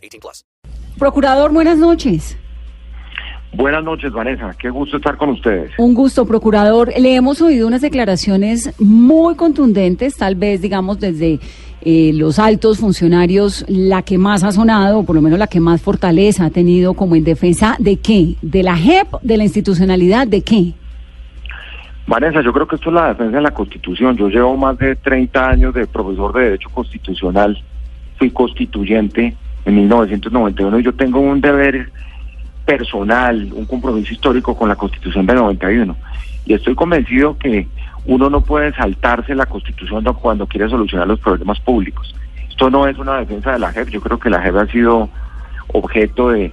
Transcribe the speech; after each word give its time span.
18 0.00 0.20
plus. 0.20 0.44
Procurador, 0.98 1.52
buenas 1.52 1.78
noches. 1.78 2.36
Buenas 3.52 3.82
noches, 3.82 4.12
Vanessa. 4.12 4.54
Qué 4.58 4.70
gusto 4.70 4.98
estar 4.98 5.16
con 5.16 5.30
ustedes. 5.30 5.72
Un 5.76 5.92
gusto, 5.92 6.24
procurador. 6.24 6.92
Le 6.96 7.16
hemos 7.16 7.42
oído 7.42 7.66
unas 7.66 7.80
declaraciones 7.80 8.72
muy 8.80 9.34
contundentes, 9.34 10.16
tal 10.16 10.36
vez, 10.36 10.62
digamos, 10.62 11.00
desde 11.00 11.40
eh, 11.82 12.12
los 12.14 12.38
altos 12.38 12.78
funcionarios, 12.78 13.64
la 13.68 14.02
que 14.02 14.18
más 14.18 14.44
ha 14.44 14.52
sonado, 14.52 15.00
o 15.00 15.04
por 15.04 15.16
lo 15.16 15.22
menos 15.22 15.38
la 15.38 15.48
que 15.48 15.58
más 15.58 15.82
fortaleza 15.82 16.44
ha 16.44 16.50
tenido 16.50 16.94
como 16.94 17.16
en 17.16 17.24
defensa 17.24 17.76
de 17.80 17.96
qué? 17.96 18.36
¿De 18.40 18.62
la 18.62 18.76
JEP? 18.76 19.08
¿De 19.22 19.36
la 19.36 19.44
institucionalidad? 19.44 20.28
¿De 20.28 20.42
qué? 20.42 20.74
Vanessa, 22.06 22.42
yo 22.42 22.52
creo 22.52 22.68
que 22.68 22.76
esto 22.76 22.90
es 22.90 22.94
la 22.94 23.08
defensa 23.08 23.36
de 23.36 23.42
la 23.42 23.52
Constitución. 23.52 24.16
Yo 24.16 24.28
llevo 24.28 24.56
más 24.56 24.78
de 24.78 24.94
30 24.94 25.48
años 25.48 25.74
de 25.74 25.86
profesor 25.86 26.32
de 26.34 26.42
Derecho 26.42 26.68
Constitucional. 26.70 27.60
Fui 28.16 28.30
constituyente 28.30 29.34
en 29.64 29.74
1991 29.74 30.78
y 30.78 30.82
yo 30.82 30.94
tengo 30.94 31.20
un 31.20 31.40
deber 31.40 31.90
personal, 32.64 33.50
un 33.52 33.64
compromiso 33.64 34.12
histórico 34.12 34.56
con 34.56 34.68
la 34.68 34.76
Constitución 34.76 35.26
de 35.26 35.34
91. 35.34 35.96
Y 36.46 36.54
estoy 36.54 36.74
convencido 36.74 37.36
que 37.36 37.66
uno 38.06 38.30
no 38.30 38.42
puede 38.42 38.72
saltarse 38.72 39.34
la 39.34 39.46
Constitución 39.46 40.04
cuando 40.20 40.46
quiere 40.46 40.68
solucionar 40.68 41.06
los 41.06 41.20
problemas 41.20 41.60
públicos. 41.60 42.14
Esto 42.48 42.70
no 42.70 42.86
es 42.86 42.98
una 42.98 43.18
defensa 43.18 43.52
de 43.52 43.58
la 43.58 43.72
JEP, 43.72 43.88
yo 43.88 44.00
creo 44.00 44.18
que 44.18 44.30
la 44.30 44.40
JEP 44.40 44.56
ha 44.56 44.66
sido 44.66 45.08
objeto 45.72 46.30
de 46.30 46.52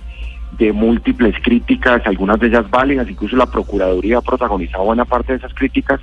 múltiples 0.74 1.36
críticas, 1.44 2.02
algunas 2.06 2.40
de 2.40 2.48
ellas 2.48 2.70
válidas, 2.70 3.10
incluso 3.10 3.36
la 3.36 3.46
Procuraduría 3.46 4.18
ha 4.18 4.22
protagonizado 4.22 4.86
buena 4.86 5.06
parte 5.06 5.34
de 5.34 5.38
esas 5.38 5.54
críticas, 5.54 6.00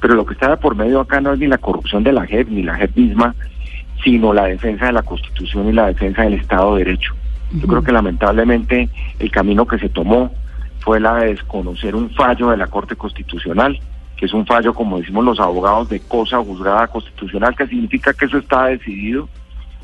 pero 0.00 0.14
lo 0.14 0.26
que 0.26 0.34
está 0.34 0.50
de 0.50 0.56
por 0.56 0.74
medio 0.74 1.00
acá 1.00 1.20
no 1.20 1.32
es 1.32 1.38
ni 1.38 1.46
la 1.46 1.58
corrupción 1.58 2.02
de 2.04 2.12
la 2.12 2.26
JEP, 2.26 2.48
ni 2.48 2.62
la 2.62 2.76
JEP 2.76 2.96
misma, 2.96 3.34
sino 4.02 4.32
la 4.32 4.44
defensa 4.44 4.86
de 4.86 4.92
la 4.92 5.02
Constitución 5.02 5.68
y 5.68 5.72
la 5.72 5.86
defensa 5.86 6.22
del 6.22 6.34
Estado 6.34 6.74
de 6.74 6.84
Derecho. 6.84 7.14
Yo 7.52 7.66
creo 7.68 7.82
que 7.82 7.92
lamentablemente 7.92 8.88
el 9.18 9.30
camino 9.30 9.66
que 9.66 9.78
se 9.78 9.88
tomó 9.88 10.32
fue 10.80 11.00
la 11.00 11.16
de 11.16 11.28
desconocer 11.28 11.94
un 11.94 12.10
fallo 12.10 12.50
de 12.50 12.56
la 12.56 12.66
Corte 12.66 12.96
Constitucional, 12.96 13.78
que 14.16 14.26
es 14.26 14.34
un 14.34 14.44
fallo, 14.44 14.74
como 14.74 14.98
decimos 14.98 15.24
los 15.24 15.40
abogados, 15.40 15.88
de 15.88 16.00
cosa 16.00 16.38
juzgada 16.38 16.86
constitucional, 16.88 17.54
que 17.56 17.66
significa 17.66 18.12
que 18.12 18.24
eso 18.26 18.38
está 18.38 18.66
decidido, 18.66 19.28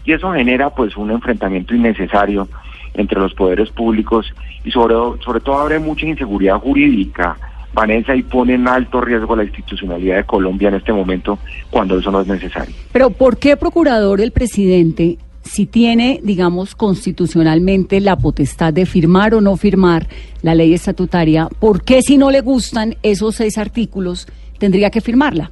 y 0.05 0.13
eso 0.13 0.33
genera 0.33 0.71
pues 0.71 0.97
un 0.97 1.11
enfrentamiento 1.11 1.75
innecesario 1.75 2.49
entre 2.95 3.21
los 3.21 3.35
poderes 3.35 3.71
públicos 3.71 4.33
y 4.65 4.71
sobre, 4.71 4.95
sobre 5.23 5.41
todo 5.41 5.59
abre 5.59 5.79
mucha 5.79 6.07
inseguridad 6.07 6.59
jurídica, 6.59 7.37
Vanessa, 7.73 8.17
y 8.17 8.23
pone 8.23 8.55
en 8.55 8.67
alto 8.67 9.01
riesgo 9.01 9.37
la 9.37 9.45
institucionalidad 9.45 10.17
de 10.17 10.25
Colombia 10.25 10.69
en 10.69 10.75
este 10.75 10.93
momento 10.93 11.39
cuando 11.71 11.99
eso 11.99 12.11
no 12.11 12.21
es 12.21 12.27
necesario. 12.27 12.75
Pero 12.93 13.11
¿por 13.11 13.39
qué, 13.39 13.57
procurador, 13.57 14.21
el 14.21 14.33
presidente 14.33 15.19
si 15.43 15.67
tiene, 15.67 16.21
digamos, 16.23 16.75
constitucionalmente 16.75 18.01
la 18.01 18.17
potestad 18.17 18.73
de 18.73 18.87
firmar 18.87 19.35
o 19.35 19.41
no 19.41 19.57
firmar 19.57 20.07
la 20.43 20.55
ley 20.55 20.75
estatutaria, 20.75 21.49
¿por 21.59 21.83
qué 21.83 22.03
si 22.03 22.19
no 22.19 22.31
le 22.31 22.41
gustan 22.41 22.97
esos 23.03 23.37
seis 23.37 23.59
artículos 23.59 24.29
tendría 24.59 24.91
que 24.91 25.01
firmarla? 25.01 25.51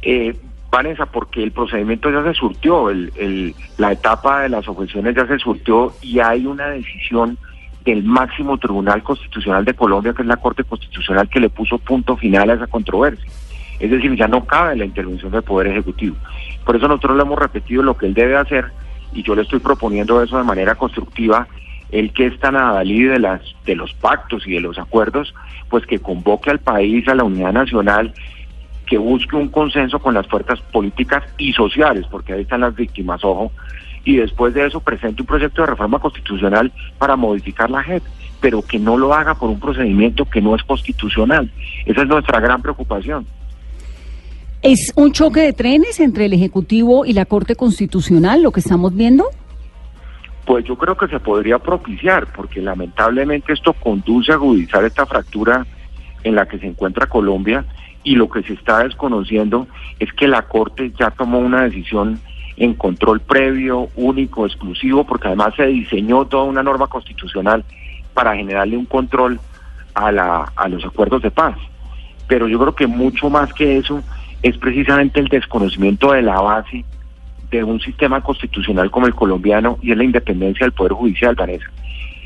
Eh, 0.00 0.34
Vanessa, 0.70 1.06
porque 1.06 1.42
el 1.42 1.52
procedimiento 1.52 2.10
ya 2.10 2.24
se 2.24 2.34
surtió, 2.34 2.88
el, 2.88 3.54
la 3.76 3.92
etapa 3.92 4.42
de 4.42 4.48
las 4.48 4.66
objeciones 4.66 5.14
ya 5.14 5.26
se 5.26 5.38
surtió 5.38 5.92
y 6.00 6.18
hay 6.18 6.46
una 6.46 6.68
decisión 6.68 7.36
del 7.84 8.04
máximo 8.04 8.58
Tribunal 8.58 9.02
Constitucional 9.02 9.64
de 9.64 9.74
Colombia, 9.74 10.12
que 10.12 10.22
es 10.22 10.28
la 10.28 10.36
Corte 10.36 10.64
Constitucional, 10.64 11.28
que 11.28 11.40
le 11.40 11.50
puso 11.50 11.78
punto 11.78 12.16
final 12.16 12.50
a 12.50 12.54
esa 12.54 12.66
controversia. 12.66 13.26
Es 13.80 13.90
decir, 13.90 14.14
ya 14.14 14.28
no 14.28 14.44
cabe 14.44 14.76
la 14.76 14.84
intervención 14.84 15.32
del 15.32 15.42
Poder 15.42 15.68
Ejecutivo. 15.68 16.16
Por 16.64 16.76
eso 16.76 16.86
nosotros 16.86 17.16
le 17.16 17.22
hemos 17.22 17.38
repetido 17.38 17.82
lo 17.82 17.96
que 17.96 18.06
él 18.06 18.14
debe 18.14 18.36
hacer 18.36 18.66
y 19.12 19.22
yo 19.22 19.34
le 19.34 19.42
estoy 19.42 19.58
proponiendo 19.58 20.22
eso 20.22 20.38
de 20.38 20.44
manera 20.44 20.74
constructiva, 20.74 21.46
el 21.90 22.12
que 22.12 22.26
es 22.26 22.38
tan 22.38 22.54
de, 22.54 23.18
las, 23.18 23.42
de 23.66 23.76
los 23.76 23.92
pactos 23.94 24.46
y 24.46 24.52
de 24.52 24.60
los 24.60 24.78
acuerdos, 24.78 25.34
pues 25.68 25.84
que 25.86 25.98
convoque 25.98 26.50
al 26.50 26.60
país 26.60 27.06
a 27.08 27.14
la 27.14 27.24
unidad 27.24 27.52
nacional, 27.52 28.14
que 28.86 28.96
busque 28.98 29.36
un 29.36 29.48
consenso 29.48 29.98
con 29.98 30.14
las 30.14 30.26
fuerzas 30.26 30.60
políticas 30.72 31.24
y 31.36 31.52
sociales, 31.52 32.06
porque 32.10 32.32
ahí 32.32 32.42
están 32.42 32.60
las 32.60 32.74
víctimas, 32.74 33.22
ojo, 33.24 33.52
y 34.04 34.16
después 34.16 34.54
de 34.54 34.66
eso 34.66 34.80
presente 34.80 35.22
un 35.22 35.26
proyecto 35.26 35.62
de 35.62 35.68
reforma 35.68 35.98
constitucional 35.98 36.72
para 36.98 37.16
modificar 37.16 37.70
la 37.70 37.82
JEP, 37.82 38.02
pero 38.40 38.62
que 38.62 38.78
no 38.78 38.96
lo 38.96 39.14
haga 39.14 39.34
por 39.34 39.48
un 39.48 39.60
procedimiento 39.60 40.24
que 40.24 40.40
no 40.40 40.54
es 40.54 40.62
constitucional. 40.64 41.50
Esa 41.86 42.02
es 42.02 42.08
nuestra 42.08 42.40
gran 42.40 42.60
preocupación. 42.60 43.26
¿Es 44.62 44.92
un 44.94 45.12
choque 45.12 45.40
de 45.40 45.52
trenes 45.52 45.98
entre 46.00 46.26
el 46.26 46.32
Ejecutivo 46.32 47.04
y 47.04 47.12
la 47.12 47.24
Corte 47.24 47.56
Constitucional 47.56 48.42
lo 48.42 48.52
que 48.52 48.60
estamos 48.60 48.94
viendo? 48.94 49.26
Pues 50.44 50.64
yo 50.64 50.76
creo 50.76 50.96
que 50.96 51.08
se 51.08 51.20
podría 51.20 51.58
propiciar, 51.58 52.32
porque 52.32 52.60
lamentablemente 52.60 53.52
esto 53.52 53.72
conduce 53.72 54.32
a 54.32 54.36
agudizar 54.36 54.84
esta 54.84 55.06
fractura 55.06 55.66
en 56.24 56.34
la 56.34 56.46
que 56.46 56.58
se 56.58 56.66
encuentra 56.66 57.06
Colombia 57.06 57.64
y 58.04 58.16
lo 58.16 58.28
que 58.28 58.42
se 58.42 58.54
está 58.54 58.82
desconociendo 58.82 59.66
es 59.98 60.12
que 60.12 60.26
la 60.26 60.42
Corte 60.42 60.92
ya 60.98 61.10
tomó 61.10 61.38
una 61.38 61.62
decisión 61.62 62.20
en 62.56 62.74
control 62.74 63.20
previo, 63.20 63.88
único, 63.96 64.46
exclusivo, 64.46 65.04
porque 65.04 65.28
además 65.28 65.54
se 65.56 65.66
diseñó 65.66 66.26
toda 66.26 66.44
una 66.44 66.62
norma 66.62 66.86
constitucional 66.86 67.64
para 68.14 68.36
generarle 68.36 68.76
un 68.76 68.86
control 68.86 69.40
a, 69.94 70.12
la, 70.12 70.52
a 70.56 70.68
los 70.68 70.84
acuerdos 70.84 71.22
de 71.22 71.30
paz. 71.30 71.56
Pero 72.28 72.48
yo 72.48 72.58
creo 72.58 72.74
que 72.74 72.86
mucho 72.86 73.30
más 73.30 73.52
que 73.52 73.78
eso 73.78 74.02
es 74.42 74.56
precisamente 74.58 75.20
el 75.20 75.28
desconocimiento 75.28 76.12
de 76.12 76.22
la 76.22 76.40
base 76.40 76.84
de 77.50 77.62
un 77.62 77.80
sistema 77.80 78.22
constitucional 78.22 78.90
como 78.90 79.06
el 79.06 79.14
colombiano 79.14 79.78
y 79.82 79.92
es 79.92 79.96
la 79.96 80.04
independencia 80.04 80.64
del 80.64 80.72
Poder 80.72 80.92
Judicial, 80.92 81.34
Vanessa. 81.34 81.66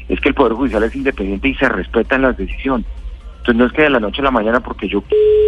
Es 0.09 0.20
que 0.20 0.28
el 0.28 0.34
Poder 0.34 0.53
Judicial 0.53 0.84
es 0.84 0.94
independiente 0.94 1.48
y 1.48 1.54
se 1.56 1.69
respetan 1.69 2.22
las 2.22 2.36
decisiones. 2.36 2.86
Entonces 3.38 3.56
no 3.56 3.66
es 3.66 3.72
que 3.72 3.82
de 3.82 3.91
la 3.91 4.00
noche 4.00 4.20
a 4.20 4.25
la 4.25 4.31
mañana 4.31 4.60
porque 4.60 4.88
yo 4.88 5.03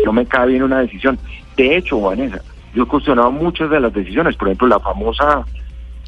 no 0.04 0.12
me 0.12 0.26
cabe 0.26 0.52
bien 0.52 0.64
una 0.64 0.80
decisión. 0.80 1.18
De 1.56 1.76
hecho, 1.76 2.00
Vanessa, 2.00 2.42
yo 2.78 2.84
he 2.84 2.86
cuestionado 2.86 3.30
muchas 3.30 3.68
de 3.70 3.80
las 3.80 3.92
decisiones, 3.92 4.36
por 4.36 4.48
ejemplo, 4.48 4.68
la 4.68 4.80
famosa 4.80 5.44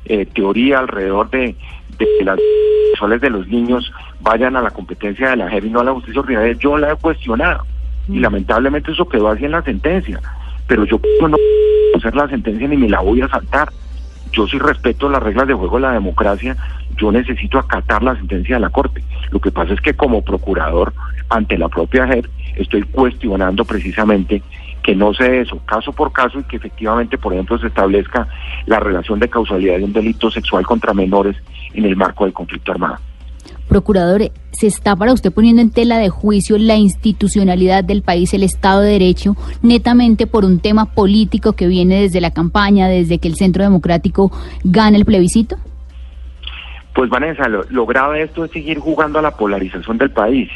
eh, 0.04 0.24
teoría 0.26 0.78
alrededor 0.78 1.28
de, 1.30 1.56
de 1.98 2.08
que 2.18 2.24
las 2.24 2.38
sexuales 2.90 3.20
de 3.20 3.30
los 3.30 3.48
niños 3.48 3.92
vayan 4.20 4.56
a 4.56 4.62
la 4.62 4.70
competencia 4.70 5.30
de 5.30 5.36
la 5.36 5.50
JEP 5.50 5.64
y 5.64 5.70
no 5.70 5.80
a 5.80 5.84
la 5.84 5.92
justicia 5.92 6.20
ordinaria, 6.20 6.52
yo 6.52 6.78
la 6.78 6.92
he 6.92 6.96
cuestionado. 6.96 7.64
Y 8.08 8.18
mm. 8.18 8.22
lamentablemente 8.22 8.92
eso 8.92 9.08
quedó 9.08 9.28
así 9.28 9.44
en 9.44 9.52
la 9.52 9.62
sentencia 9.62 10.20
pero 10.70 10.84
yo 10.84 11.00
no 11.28 11.36
hacer 11.96 12.14
la 12.14 12.28
sentencia 12.28 12.68
ni 12.68 12.76
me 12.76 12.88
la 12.88 13.00
voy 13.00 13.20
a 13.22 13.28
saltar. 13.28 13.72
Yo 14.30 14.46
sí 14.46 14.56
respeto 14.56 15.08
las 15.08 15.20
reglas 15.20 15.48
de 15.48 15.54
juego 15.54 15.78
de 15.78 15.82
la 15.82 15.92
democracia, 15.92 16.56
yo 16.96 17.10
necesito 17.10 17.58
acatar 17.58 18.04
la 18.04 18.14
sentencia 18.14 18.54
de 18.54 18.60
la 18.60 18.70
Corte. 18.70 19.02
Lo 19.32 19.40
que 19.40 19.50
pasa 19.50 19.74
es 19.74 19.80
que 19.80 19.94
como 19.94 20.22
procurador 20.22 20.92
ante 21.28 21.58
la 21.58 21.68
propia 21.68 22.06
JEP 22.06 22.24
estoy 22.54 22.82
cuestionando 22.82 23.64
precisamente 23.64 24.44
que 24.82 24.94
no 24.94 25.12
sea 25.14 25.34
eso, 25.34 25.58
caso 25.66 25.92
por 25.92 26.12
caso, 26.12 26.40
y 26.40 26.44
que 26.44 26.56
efectivamente, 26.56 27.18
por 27.18 27.32
ejemplo, 27.32 27.58
se 27.58 27.66
establezca 27.66 28.26
la 28.66 28.80
relación 28.80 29.18
de 29.20 29.28
causalidad 29.28 29.76
de 29.76 29.84
un 29.84 29.92
delito 29.92 30.30
sexual 30.30 30.64
contra 30.66 30.94
menores 30.94 31.36
en 31.74 31.84
el 31.84 31.96
marco 31.96 32.24
del 32.24 32.32
conflicto 32.32 32.72
armado. 32.72 32.98
Procurador, 33.68 34.32
¿se 34.50 34.66
está 34.66 34.96
para 34.96 35.12
usted 35.12 35.32
poniendo 35.32 35.62
en 35.62 35.70
tela 35.70 35.98
de 35.98 36.08
juicio 36.08 36.58
la 36.58 36.74
institucionalidad 36.74 37.84
del 37.84 38.02
país, 38.02 38.34
el 38.34 38.42
Estado 38.42 38.80
de 38.80 38.92
Derecho, 38.92 39.36
netamente 39.62 40.26
por 40.26 40.44
un 40.44 40.58
tema 40.58 40.86
político 40.86 41.52
que 41.52 41.68
viene 41.68 42.02
desde 42.02 42.20
la 42.20 42.32
campaña, 42.32 42.88
desde 42.88 43.18
que 43.18 43.28
el 43.28 43.36
Centro 43.36 43.62
Democrático 43.62 44.32
gana 44.64 44.96
el 44.96 45.04
plebiscito? 45.04 45.56
Pues 46.94 47.08
Vanessa, 47.08 47.48
lo, 47.48 47.86
grave 47.86 48.18
de 48.18 48.24
esto 48.24 48.44
es 48.44 48.50
seguir 48.50 48.80
jugando 48.80 49.20
a 49.20 49.22
la 49.22 49.36
polarización 49.36 49.98
del 49.98 50.10
país. 50.10 50.50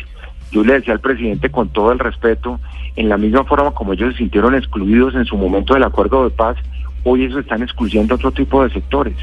Yo 0.54 0.62
le 0.62 0.74
decía 0.74 0.94
al 0.94 1.00
presidente 1.00 1.50
con 1.50 1.68
todo 1.70 1.90
el 1.90 1.98
respeto, 1.98 2.60
en 2.94 3.08
la 3.08 3.18
misma 3.18 3.42
forma 3.42 3.72
como 3.72 3.92
ellos 3.92 4.12
se 4.12 4.18
sintieron 4.18 4.54
excluidos 4.54 5.16
en 5.16 5.24
su 5.24 5.36
momento 5.36 5.74
del 5.74 5.82
acuerdo 5.82 6.22
de 6.22 6.30
paz, 6.30 6.56
hoy 7.02 7.24
ellos 7.24 7.40
están 7.40 7.64
excluyendo 7.64 8.14
a 8.14 8.16
otro 8.16 8.30
tipo 8.30 8.62
de 8.62 8.70
sectores. 8.70 9.16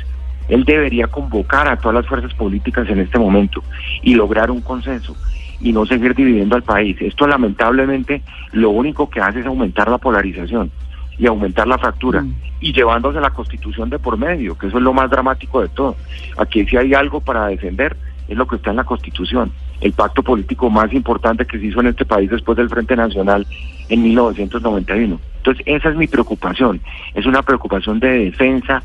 Él 0.49 0.65
debería 0.65 1.07
convocar 1.07 1.69
a 1.69 1.77
todas 1.77 1.95
las 1.95 2.05
fuerzas 2.05 2.33
políticas 2.33 2.89
en 2.89 2.99
este 2.99 3.17
momento 3.17 3.63
y 4.01 4.13
lograr 4.15 4.51
un 4.51 4.59
consenso 4.59 5.15
y 5.61 5.71
no 5.71 5.85
seguir 5.85 6.13
dividiendo 6.15 6.57
al 6.57 6.63
país. 6.63 6.97
Esto 6.99 7.25
lamentablemente 7.25 8.21
lo 8.51 8.71
único 8.71 9.09
que 9.09 9.21
hace 9.21 9.39
es 9.39 9.45
aumentar 9.45 9.89
la 9.89 9.99
polarización. 9.99 10.69
y 11.17 11.27
aumentar 11.27 11.67
la 11.67 11.77
fractura 11.77 12.21
Mm. 12.21 12.33
y 12.61 12.73
llevándose 12.73 13.19
la 13.21 13.29
constitución 13.29 13.91
de 13.91 13.99
por 13.99 14.17
medio, 14.17 14.57
que 14.57 14.67
eso 14.67 14.77
es 14.77 14.83
lo 14.83 14.91
más 14.91 15.07
dramático 15.07 15.61
de 15.61 15.67
todo. 15.67 15.95
Aquí 16.37 16.65
si 16.65 16.77
hay 16.77 16.95
algo 16.95 17.19
para 17.21 17.45
defender 17.45 17.95
es 18.27 18.35
lo 18.35 18.47
que 18.47 18.55
está 18.55 18.71
en 18.71 18.77
la 18.77 18.85
constitución, 18.85 19.51
el 19.81 19.93
pacto 19.93 20.23
político 20.23 20.69
más 20.69 20.93
importante 20.93 21.45
que 21.45 21.59
se 21.59 21.65
hizo 21.65 21.81
en 21.81 21.87
este 21.87 22.05
país 22.05 22.29
después 22.29 22.57
del 22.57 22.69
Frente 22.69 22.95
Nacional 22.95 23.45
en 23.89 24.03
1991. 24.03 25.19
Entonces 25.37 25.63
esa 25.65 25.89
es 25.89 25.95
mi 25.95 26.07
preocupación, 26.07 26.79
es 27.13 27.25
una 27.25 27.41
preocupación 27.41 27.99
de 27.99 28.25
defensa 28.25 28.81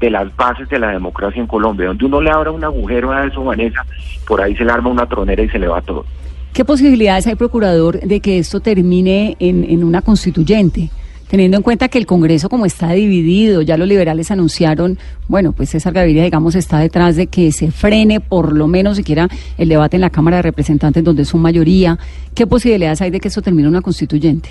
de 0.00 0.10
las 0.10 0.34
bases 0.36 0.68
de 0.68 0.78
la 0.78 0.90
democracia 0.90 1.40
en 1.40 1.48
Colombia, 1.48 1.88
donde 1.88 2.04
uno 2.04 2.20
le 2.20 2.30
abra 2.30 2.52
un 2.52 2.62
agujero 2.62 3.10
a 3.10 3.26
eso, 3.26 3.42
Vanessa, 3.42 3.84
por 4.26 4.40
ahí 4.40 4.56
se 4.56 4.64
le 4.64 4.70
arma 4.70 4.90
una 4.90 5.06
tronera 5.06 5.42
y 5.42 5.48
se 5.48 5.58
le 5.58 5.66
va 5.66 5.82
todo. 5.82 6.06
¿Qué 6.52 6.64
posibilidades 6.64 7.26
hay, 7.26 7.34
procurador, 7.34 8.00
de 8.00 8.20
que 8.20 8.38
esto 8.38 8.60
termine 8.60 9.36
en, 9.40 9.64
en 9.64 9.84
una 9.84 10.02
constituyente? 10.02 10.90
Teniendo 11.28 11.58
en 11.58 11.62
cuenta 11.62 11.88
que 11.88 11.98
el 11.98 12.06
Congreso, 12.06 12.48
como 12.48 12.64
está 12.64 12.92
dividido, 12.92 13.60
ya 13.60 13.76
los 13.76 13.86
liberales 13.86 14.30
anunciaron, 14.30 14.98
bueno, 15.28 15.52
pues 15.52 15.68
César 15.68 15.92
Gaviria, 15.92 16.24
digamos, 16.24 16.54
está 16.54 16.78
detrás 16.78 17.16
de 17.16 17.26
que 17.26 17.52
se 17.52 17.70
frene 17.70 18.20
por 18.20 18.56
lo 18.56 18.66
menos 18.66 18.96
siquiera 18.96 19.28
el 19.58 19.68
debate 19.68 19.96
en 19.96 20.00
la 20.00 20.10
Cámara 20.10 20.38
de 20.38 20.42
Representantes, 20.42 21.04
donde 21.04 21.22
es 21.22 21.28
su 21.28 21.36
mayoría. 21.36 21.98
¿Qué 22.34 22.46
posibilidades 22.46 23.02
hay 23.02 23.10
de 23.10 23.20
que 23.20 23.28
esto 23.28 23.42
termine 23.42 23.68
una 23.68 23.82
constituyente? 23.82 24.48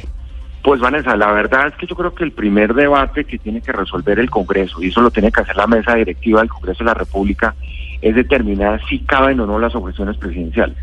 Pues 0.63 0.79
Vanessa, 0.79 1.15
la 1.15 1.31
verdad 1.31 1.67
es 1.69 1.75
que 1.75 1.87
yo 1.87 1.95
creo 1.95 2.13
que 2.13 2.23
el 2.23 2.31
primer 2.31 2.75
debate 2.75 3.25
que 3.25 3.39
tiene 3.39 3.61
que 3.61 3.71
resolver 3.71 4.19
el 4.19 4.29
Congreso, 4.29 4.83
y 4.83 4.89
eso 4.89 5.01
lo 5.01 5.09
tiene 5.09 5.31
que 5.31 5.41
hacer 5.41 5.55
la 5.55 5.65
mesa 5.65 5.95
directiva 5.95 6.41
del 6.41 6.49
Congreso 6.49 6.83
de 6.83 6.85
la 6.85 6.93
República, 6.93 7.55
es 8.01 8.13
determinar 8.13 8.79
si 8.87 8.99
caben 8.99 9.39
o 9.39 9.47
no 9.47 9.57
las 9.57 9.73
objeciones 9.73 10.15
presidenciales. 10.17 10.77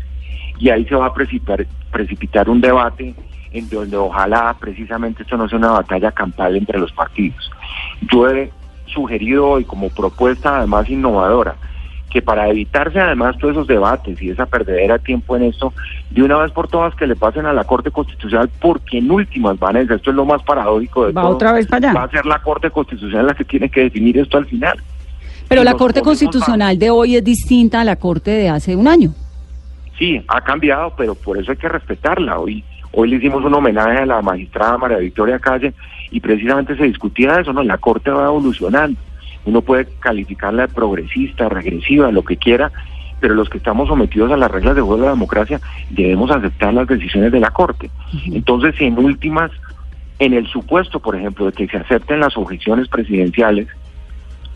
Y 0.59 0.69
ahí 0.69 0.85
se 0.85 0.95
va 0.95 1.05
a 1.05 1.13
precipitar, 1.13 1.65
precipitar 1.91 2.49
un 2.49 2.59
debate 2.59 3.13
en 3.57 3.69
donde 3.69 3.97
ojalá 3.97 4.55
precisamente 4.59 5.23
esto 5.23 5.37
no 5.37 5.47
sea 5.47 5.57
una 5.57 5.71
batalla 5.71 6.11
campal 6.11 6.55
entre 6.55 6.79
los 6.79 6.91
partidos. 6.91 7.51
Yo 8.11 8.29
he 8.29 8.51
sugerido 8.85 9.47
hoy 9.47 9.65
como 9.65 9.89
propuesta 9.89 10.57
además 10.57 10.89
innovadora 10.89 11.55
que 12.15 12.21
para 12.21 12.47
evitarse 12.47 12.97
además 12.97 13.37
todos 13.37 13.55
esos 13.55 13.67
debates 13.67 14.21
y 14.21 14.29
esa 14.29 14.45
perdedera 14.45 14.97
de 14.97 15.03
tiempo 15.03 15.35
en 15.35 15.43
esto, 15.43 15.73
de 16.11 16.23
una 16.23 16.37
vez 16.37 16.49
por 16.53 16.69
todas 16.69 16.95
que 16.95 17.07
le 17.07 17.17
pasen 17.17 17.45
a 17.45 17.51
la 17.51 17.65
Corte 17.65 17.91
Constitucional, 17.91 18.49
porque 18.61 18.99
en 18.99 19.11
últimas, 19.11 19.59
Vanessa, 19.59 19.95
esto 19.95 20.11
es 20.11 20.15
lo 20.15 20.23
más 20.23 20.41
paradójico 20.43 21.07
de 21.07 21.11
¿Va 21.11 21.23
todo. 21.23 21.31
otra 21.31 21.51
vez 21.51 21.67
para 21.67 21.89
allá? 21.89 21.99
Va 21.99 22.05
a 22.05 22.09
ser 22.09 22.25
la 22.25 22.39
Corte 22.39 22.71
Constitucional 22.71 23.27
la 23.27 23.33
que 23.33 23.43
tiene 23.43 23.67
que 23.67 23.81
definir 23.81 24.17
esto 24.17 24.37
al 24.37 24.45
final. 24.45 24.79
Pero 25.49 25.61
Y 25.61 25.65
la 25.65 25.73
Corte 25.73 26.01
Constitucional 26.01 26.79
de 26.79 26.89
hoy 26.89 27.17
es 27.17 27.23
distinta 27.25 27.81
a 27.81 27.83
la 27.83 27.97
Corte 27.97 28.31
de 28.31 28.47
hace 28.47 28.77
un 28.77 28.87
año. 28.87 29.13
Sí, 29.99 30.23
ha 30.29 30.39
cambiado, 30.39 30.93
pero 30.95 31.15
por 31.15 31.37
eso 31.37 31.51
hay 31.51 31.57
que 31.57 31.67
respetarla. 31.67 32.39
Hoy, 32.39 32.63
hoy 32.95 33.09
le 33.09 33.17
hicimos 33.17 33.43
un 33.43 33.53
homenaje 33.53 33.99
a 33.99 34.05
la 34.05 34.21
magistrada 34.21 34.77
María 34.77 34.97
Victoria 34.97 35.39
Calle 35.39 35.73
y 36.11 36.19
precisamente 36.21 36.75
se 36.77 36.85
discutía 36.85 37.39
eso, 37.39 37.51
¿no? 37.51 37.61
La 37.61 37.77
Corte 37.77 38.09
va 38.09 38.25
evolucionando. 38.25 38.99
Uno 39.45 39.61
puede 39.61 39.87
calificarla 39.99 40.63
de 40.63 40.73
progresista, 40.73 41.49
regresiva, 41.49 42.11
lo 42.11 42.23
que 42.23 42.37
quiera, 42.37 42.71
pero 43.19 43.35
los 43.35 43.49
que 43.49 43.57
estamos 43.57 43.89
sometidos 43.89 44.31
a 44.31 44.37
las 44.37 44.49
reglas 44.49 44.75
de 44.75 44.81
juego 44.81 44.97
de 44.97 45.05
la 45.07 45.11
democracia 45.11 45.59
debemos 45.89 46.31
aceptar 46.31 46.73
las 46.73 46.87
decisiones 46.87 47.31
de 47.31 47.39
la 47.39 47.51
Corte. 47.51 47.91
Entonces, 48.27 48.75
si 48.77 48.85
en 48.85 48.97
últimas, 48.97 49.51
en 50.19 50.33
el 50.33 50.47
supuesto, 50.47 50.99
por 50.99 51.15
ejemplo, 51.15 51.45
de 51.45 51.51
que 51.51 51.67
se 51.67 51.77
acepten 51.77 52.21
las 52.21 52.37
objeciones 52.37 52.87
presidenciales, 52.87 53.67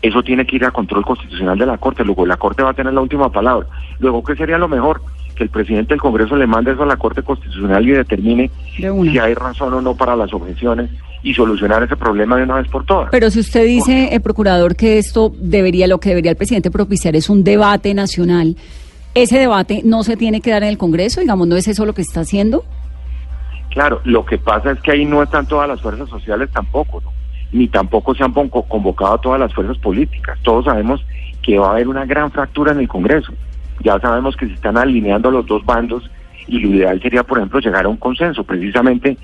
eso 0.02 0.22
tiene 0.22 0.46
que 0.46 0.56
ir 0.56 0.64
a 0.64 0.70
control 0.70 1.04
constitucional 1.04 1.58
de 1.58 1.66
la 1.66 1.78
Corte. 1.78 2.04
Luego 2.04 2.24
la 2.24 2.38
Corte 2.38 2.62
va 2.62 2.70
a 2.70 2.74
tener 2.74 2.94
la 2.94 3.02
última 3.02 3.30
palabra. 3.30 3.66
Luego, 3.98 4.24
¿qué 4.24 4.34
sería 4.34 4.56
lo 4.56 4.66
mejor? 4.66 5.02
Que 5.40 5.44
el 5.44 5.50
presidente 5.50 5.94
del 5.94 6.02
Congreso 6.02 6.36
le 6.36 6.46
mande 6.46 6.72
eso 6.72 6.82
a 6.82 6.86
la 6.86 6.98
Corte 6.98 7.22
Constitucional 7.22 7.88
y 7.88 7.92
determine 7.92 8.50
De 8.78 9.10
si 9.10 9.18
hay 9.18 9.32
razón 9.32 9.72
o 9.72 9.80
no 9.80 9.96
para 9.96 10.14
las 10.14 10.34
objeciones 10.34 10.90
y 11.22 11.32
solucionar 11.32 11.82
ese 11.82 11.96
problema 11.96 12.36
de 12.36 12.42
una 12.42 12.56
vez 12.56 12.68
por 12.68 12.84
todas. 12.84 13.08
Pero 13.10 13.30
si 13.30 13.40
usted 13.40 13.64
dice, 13.64 14.10
el 14.12 14.20
procurador, 14.20 14.76
que 14.76 14.98
esto 14.98 15.32
debería, 15.34 15.86
lo 15.86 15.98
que 15.98 16.10
debería 16.10 16.32
el 16.32 16.36
presidente 16.36 16.70
propiciar 16.70 17.16
es 17.16 17.30
un 17.30 17.42
debate 17.42 17.94
nacional, 17.94 18.54
ese 19.14 19.38
debate 19.38 19.80
no 19.82 20.02
se 20.02 20.18
tiene 20.18 20.42
que 20.42 20.50
dar 20.50 20.62
en 20.62 20.68
el 20.68 20.76
Congreso, 20.76 21.22
digamos, 21.22 21.48
¿no 21.48 21.56
es 21.56 21.66
eso 21.68 21.86
lo 21.86 21.94
que 21.94 22.02
está 22.02 22.20
haciendo? 22.20 22.62
Claro, 23.70 24.02
lo 24.04 24.26
que 24.26 24.36
pasa 24.36 24.72
es 24.72 24.80
que 24.82 24.90
ahí 24.90 25.06
no 25.06 25.22
están 25.22 25.46
todas 25.46 25.66
las 25.66 25.80
fuerzas 25.80 26.10
sociales 26.10 26.50
tampoco, 26.52 27.00
¿no? 27.00 27.12
ni 27.52 27.66
tampoco 27.68 28.14
se 28.14 28.24
han 28.24 28.34
convocado 28.34 29.14
a 29.14 29.20
todas 29.22 29.40
las 29.40 29.54
fuerzas 29.54 29.78
políticas. 29.78 30.38
Todos 30.42 30.66
sabemos 30.66 31.02
que 31.42 31.58
va 31.58 31.68
a 31.68 31.72
haber 31.72 31.88
una 31.88 32.04
gran 32.04 32.30
fractura 32.30 32.72
en 32.72 32.80
el 32.80 32.88
Congreso. 32.88 33.32
Ya 33.80 33.98
sabemos 33.98 34.36
que 34.36 34.46
se 34.46 34.54
están 34.54 34.76
alineando 34.76 35.30
los 35.30 35.46
dos 35.46 35.64
bandos 35.64 36.10
y 36.46 36.58
lo 36.58 36.68
ideal 36.68 37.00
sería, 37.00 37.22
por 37.22 37.38
ejemplo, 37.38 37.60
llegar 37.60 37.84
a 37.84 37.88
un 37.88 37.96
consenso, 37.96 38.44
precisamente 38.44 39.16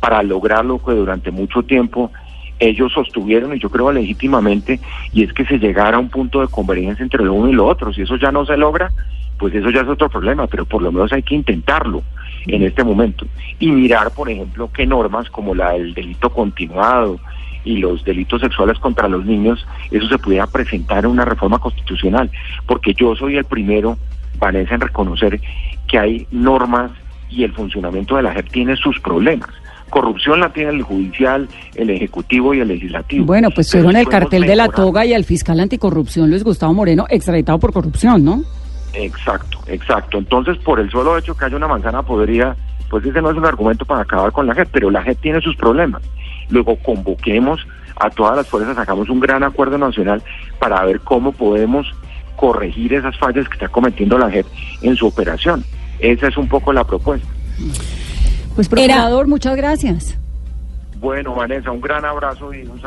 para 0.00 0.22
lograr 0.22 0.64
lo 0.64 0.82
que 0.82 0.92
durante 0.92 1.30
mucho 1.30 1.62
tiempo 1.62 2.12
ellos 2.60 2.92
sostuvieron, 2.92 3.54
y 3.54 3.58
yo 3.58 3.68
creo 3.68 3.90
legítimamente, 3.90 4.80
y 5.12 5.24
es 5.24 5.32
que 5.32 5.44
se 5.44 5.58
llegara 5.58 5.96
a 5.96 6.00
un 6.00 6.08
punto 6.08 6.40
de 6.40 6.48
convergencia 6.48 7.02
entre 7.02 7.24
lo 7.24 7.34
uno 7.34 7.50
y 7.50 7.54
lo 7.54 7.66
otro. 7.66 7.92
Si 7.92 8.02
eso 8.02 8.16
ya 8.16 8.30
no 8.30 8.46
se 8.46 8.56
logra, 8.56 8.92
pues 9.38 9.54
eso 9.54 9.70
ya 9.70 9.80
es 9.80 9.88
otro 9.88 10.08
problema, 10.08 10.46
pero 10.46 10.64
por 10.64 10.80
lo 10.82 10.92
menos 10.92 11.12
hay 11.12 11.22
que 11.22 11.34
intentarlo 11.34 12.02
en 12.46 12.62
este 12.62 12.84
momento 12.84 13.26
y 13.58 13.70
mirar, 13.70 14.10
por 14.10 14.30
ejemplo, 14.30 14.70
qué 14.72 14.86
normas 14.86 15.30
como 15.30 15.54
la 15.54 15.72
del 15.72 15.94
delito 15.94 16.30
continuado 16.30 17.18
y 17.64 17.78
los 17.78 18.04
delitos 18.04 18.42
sexuales 18.42 18.78
contra 18.78 19.08
los 19.08 19.24
niños, 19.24 19.66
eso 19.90 20.06
se 20.08 20.18
pudiera 20.18 20.46
presentar 20.46 21.04
en 21.04 21.12
una 21.12 21.24
reforma 21.24 21.58
constitucional, 21.58 22.30
porque 22.66 22.94
yo 22.94 23.16
soy 23.16 23.36
el 23.36 23.44
primero, 23.44 23.96
Vanessa, 24.38 24.74
en 24.74 24.82
reconocer 24.82 25.40
que 25.88 25.98
hay 25.98 26.26
normas 26.30 26.90
y 27.30 27.44
el 27.44 27.52
funcionamiento 27.52 28.16
de 28.16 28.22
la 28.22 28.34
JEP 28.34 28.50
tiene 28.50 28.76
sus 28.76 29.00
problemas. 29.00 29.48
Corrupción 29.90 30.40
la 30.40 30.52
tiene 30.52 30.70
el 30.70 30.82
judicial, 30.82 31.48
el 31.74 31.90
ejecutivo 31.90 32.52
y 32.52 32.60
el 32.60 32.68
legislativo. 32.68 33.24
Bueno, 33.24 33.50
pues 33.50 33.70
fueron 33.70 33.96
el 33.96 34.08
cartel 34.08 34.42
de 34.42 34.56
la 34.56 34.68
toga 34.68 35.06
y 35.06 35.14
al 35.14 35.24
fiscal 35.24 35.60
anticorrupción 35.60 36.30
Luis 36.30 36.42
Gustavo 36.42 36.74
Moreno, 36.74 37.06
extraditado 37.08 37.58
por 37.58 37.72
corrupción, 37.72 38.24
¿no? 38.24 38.42
Exacto, 38.94 39.58
exacto. 39.66 40.18
Entonces, 40.18 40.58
por 40.58 40.80
el 40.80 40.90
solo 40.90 41.16
hecho 41.18 41.36
que 41.36 41.44
haya 41.44 41.56
una 41.56 41.68
manzana 41.68 42.02
podrida, 42.02 42.56
pues 42.90 43.04
ese 43.04 43.20
no 43.20 43.30
es 43.30 43.36
un 43.36 43.46
argumento 43.46 43.84
para 43.84 44.02
acabar 44.02 44.32
con 44.32 44.46
la 44.46 44.54
JEP, 44.54 44.68
pero 44.70 44.90
la 44.90 45.02
JEP 45.02 45.20
tiene 45.20 45.40
sus 45.40 45.56
problemas. 45.56 46.02
Luego 46.50 46.76
convoquemos 46.76 47.66
a 47.96 48.10
todas 48.10 48.36
las 48.36 48.48
fuerzas, 48.48 48.76
sacamos 48.76 49.08
un 49.08 49.20
gran 49.20 49.42
acuerdo 49.42 49.78
nacional 49.78 50.22
para 50.58 50.84
ver 50.84 51.00
cómo 51.00 51.32
podemos 51.32 51.86
corregir 52.36 52.94
esas 52.94 53.16
fallas 53.18 53.48
que 53.48 53.54
está 53.54 53.68
cometiendo 53.68 54.18
la 54.18 54.30
JEP 54.30 54.46
en 54.82 54.96
su 54.96 55.06
operación. 55.06 55.64
Esa 55.98 56.28
es 56.28 56.36
un 56.36 56.48
poco 56.48 56.72
la 56.72 56.84
propuesta. 56.84 57.28
Pues 58.54 58.68
procurador, 58.68 59.26
muchas 59.26 59.56
gracias. 59.56 60.18
Bueno, 60.98 61.34
Vanessa, 61.34 61.70
un 61.70 61.80
gran 61.80 62.04
abrazo 62.04 62.52
y 62.54 62.62
un 62.62 62.80